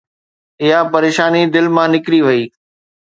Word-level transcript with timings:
اها 0.63 0.79
پريشاني 0.93 1.41
دل 1.53 1.65
مان 1.75 1.89
نڪري 1.95 2.19
وئي. 2.25 2.43